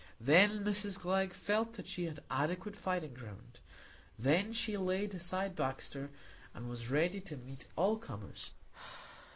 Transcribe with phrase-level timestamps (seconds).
[0.19, 3.59] Then Mrs Glegg felt that she had adequate fighting ground;
[4.17, 6.09] then she laid aside Baxter,
[6.55, 8.53] and was ready to meet all comers.